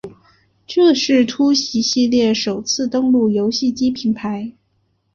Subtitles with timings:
[0.65, 4.51] 这是突袭系列首次登陆游戏机平台。